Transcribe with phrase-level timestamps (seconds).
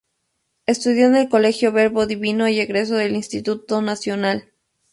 [0.65, 4.51] Estudió en el Colegio Verbo Divino y egresó del Instituto Nacional.